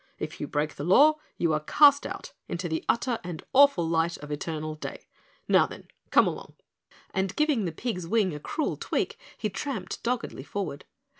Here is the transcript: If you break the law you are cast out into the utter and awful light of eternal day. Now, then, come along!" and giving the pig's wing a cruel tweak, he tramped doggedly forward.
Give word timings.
If 0.17 0.41
you 0.41 0.47
break 0.47 0.77
the 0.77 0.83
law 0.83 1.19
you 1.37 1.53
are 1.53 1.59
cast 1.59 2.07
out 2.07 2.33
into 2.47 2.67
the 2.67 2.83
utter 2.89 3.19
and 3.23 3.43
awful 3.53 3.87
light 3.87 4.17
of 4.17 4.31
eternal 4.31 4.73
day. 4.73 5.05
Now, 5.47 5.67
then, 5.67 5.89
come 6.09 6.25
along!" 6.25 6.55
and 7.13 7.35
giving 7.35 7.65
the 7.65 7.71
pig's 7.71 8.07
wing 8.07 8.33
a 8.33 8.39
cruel 8.39 8.77
tweak, 8.77 9.19
he 9.37 9.47
tramped 9.47 10.01
doggedly 10.01 10.41
forward. 10.41 10.85